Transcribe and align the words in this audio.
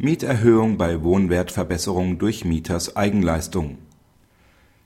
Mieterhöhung 0.00 0.78
bei 0.78 1.02
Wohnwertverbesserung 1.02 2.18
durch 2.18 2.44
Mieters 2.44 2.94
Eigenleistung 2.94 3.78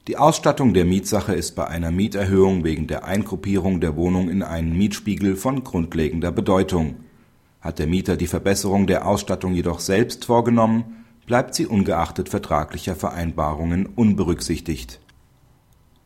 Die 0.08 0.16
Ausstattung 0.16 0.72
der 0.72 0.87
Mietsache 0.87 1.35
ist 1.35 1.54
bei 1.54 1.66
einer 1.66 1.90
Mieterhöhung 1.90 2.64
wegen 2.64 2.87
der 2.87 3.04
Eingruppierung 3.04 3.83
der 3.83 3.95
Wohnung 3.95 4.30
in 4.30 4.43
einen 4.43 4.75
Mietspiegel 4.75 5.37
von 5.37 5.64
grundlegender 5.64 6.33
Bedeutung. 6.33 6.95
Hat 7.61 7.79
der 7.79 7.88
Mieter 7.88 8.17
die 8.17 8.27
Verbesserung 8.27 8.86
der 8.86 9.06
Ausstattung 9.06 9.52
jedoch 9.52 9.80
selbst 9.80 10.25
vorgenommen, 10.25 11.04
bleibt 11.26 11.54
sie 11.54 11.66
ungeachtet 11.66 12.30
vertraglicher 12.30 12.96
Vereinbarungen 12.96 13.84
unberücksichtigt. 13.84 14.98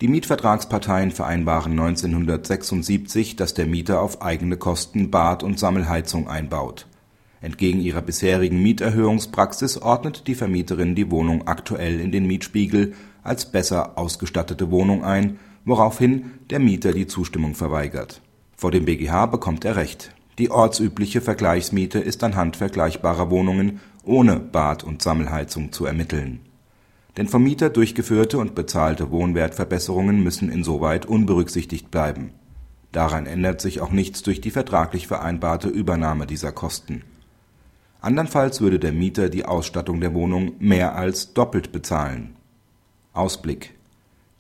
Die 0.01 0.09
Mietvertragsparteien 0.09 1.13
vereinbaren 1.13 1.79
1976, 1.79 3.37
dass 3.37 3.55
der 3.55 3.67
Mieter 3.67 4.01
auf 4.01 4.21
eigene 4.21 4.57
Kosten 4.57 5.13
Bad 5.13 5.45
und 5.45 5.61
Sammelheizung 5.61 6.27
einbaut 6.27 6.89
Entgegen 7.47 7.81
ihrer 7.81 8.03
bisherigen 8.03 8.61
Mieterhöhungspraxis 8.61 9.81
ordnet 9.81 10.27
die 10.27 10.35
Vermieterin 10.35 10.97
die 10.97 11.13
Wohnung 11.13 11.47
aktuell 11.47 12.01
in 12.01 12.11
den 12.11 12.27
Mietspiegel 12.27 12.95
als 13.23 13.53
besser 13.53 13.97
ausgestattete 13.97 14.73
Wohnung 14.73 15.05
ein, 15.05 15.39
woraufhin 15.65 16.33
der 16.51 16.59
Mieter 16.59 16.91
die 16.91 17.07
Zustimmung 17.07 17.55
verweigert. 17.55 18.21
Vor 18.57 18.73
dem 18.73 18.85
BGH 18.85 19.27
bekommt 19.27 19.65
er 19.65 19.77
Recht. 19.77 20.13
Die 20.41 20.51
ortsübliche 20.51 21.21
Vergleichsmiete 21.21 22.01
ist 22.01 22.25
anhand 22.25 22.57
vergleichbarer 22.57 23.31
Wohnungen 23.31 23.79
ohne 24.03 24.41
Bad 24.41 24.83
und 24.83 25.01
Sammelheizung 25.01 25.71
zu 25.71 25.87
ermitteln. 25.87 26.41
Denn 27.17 27.29
vom 27.29 27.45
Mieter 27.45 27.71
durchgeführte 27.71 28.39
und 28.39 28.57
bezahlte 28.57 29.13
Wohnwertverbesserungen 29.13 30.21
müssen 30.21 30.51
insoweit 30.51 31.07
unberücksichtigt 31.07 31.93
bleiben. 31.93 32.33
Daran 32.91 33.27
ändert 33.27 33.61
sich 33.61 33.81
auch 33.81 33.93
nichts 33.93 34.25
durch 34.25 34.41
die 34.41 34.51
vertraglich 34.51 35.07
vereinbarte 35.07 35.69
Übernahme 35.69 36.27
dieser 36.27 36.51
Kosten 36.51 37.05
Andernfalls 38.01 38.61
würde 38.61 38.79
der 38.79 38.93
Mieter 38.93 39.29
die 39.29 39.45
Ausstattung 39.45 40.01
der 40.01 40.15
Wohnung 40.15 40.53
mehr 40.59 40.95
als 40.95 41.33
doppelt 41.33 41.73
bezahlen. 41.73 42.37
Ausblick 43.13 43.75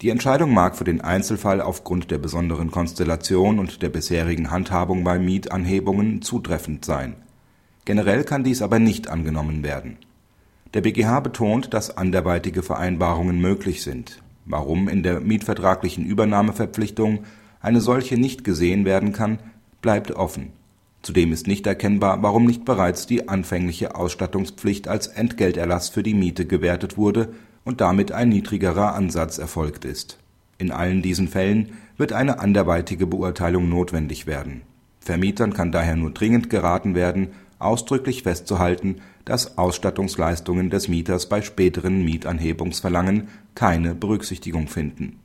Die 0.02 0.10
Entscheidung 0.10 0.52
mag 0.52 0.76
für 0.76 0.84
den 0.84 1.00
Einzelfall 1.00 1.60
aufgrund 1.60 2.10
der 2.10 2.18
besonderen 2.18 2.70
Konstellation 2.70 3.58
und 3.58 3.82
der 3.82 3.88
bisherigen 3.88 4.50
Handhabung 4.50 5.04
bei 5.04 5.18
Mietanhebungen 5.18 6.20
zutreffend 6.22 6.84
sein. 6.84 7.16
Generell 7.86 8.24
kann 8.24 8.44
dies 8.44 8.62
aber 8.62 8.78
nicht 8.78 9.08
angenommen 9.08 9.62
werden. 9.62 9.96
Der 10.74 10.82
BGH 10.82 11.20
betont, 11.20 11.72
dass 11.72 11.96
anderweitige 11.96 12.62
Vereinbarungen 12.62 13.40
möglich 13.40 13.82
sind. 13.82 14.22
Warum 14.44 14.88
in 14.88 15.02
der 15.02 15.20
mietvertraglichen 15.20 16.04
Übernahmeverpflichtung 16.04 17.20
eine 17.60 17.80
solche 17.80 18.18
nicht 18.18 18.44
gesehen 18.44 18.84
werden 18.84 19.12
kann, 19.12 19.38
bleibt 19.80 20.10
offen 20.10 20.52
Zudem 21.06 21.32
ist 21.32 21.46
nicht 21.46 21.64
erkennbar, 21.68 22.20
warum 22.24 22.46
nicht 22.46 22.64
bereits 22.64 23.06
die 23.06 23.28
anfängliche 23.28 23.94
Ausstattungspflicht 23.94 24.88
als 24.88 25.06
Entgelterlass 25.06 25.88
für 25.88 26.02
die 26.02 26.14
Miete 26.14 26.46
gewertet 26.46 26.96
wurde 26.96 27.28
und 27.64 27.80
damit 27.80 28.10
ein 28.10 28.28
niedrigerer 28.28 28.92
Ansatz 28.92 29.38
erfolgt 29.38 29.84
ist. 29.84 30.18
In 30.58 30.72
allen 30.72 31.02
diesen 31.02 31.28
Fällen 31.28 31.74
wird 31.96 32.12
eine 32.12 32.40
anderweitige 32.40 33.06
Beurteilung 33.06 33.68
notwendig 33.68 34.26
werden. 34.26 34.62
Vermietern 34.98 35.52
kann 35.52 35.70
daher 35.70 35.94
nur 35.94 36.10
dringend 36.10 36.50
geraten 36.50 36.96
werden, 36.96 37.28
ausdrücklich 37.60 38.24
festzuhalten, 38.24 38.96
dass 39.24 39.58
Ausstattungsleistungen 39.58 40.70
des 40.70 40.88
Mieters 40.88 41.28
bei 41.28 41.40
späteren 41.40 42.04
Mietanhebungsverlangen 42.04 43.28
keine 43.54 43.94
Berücksichtigung 43.94 44.66
finden 44.66 45.20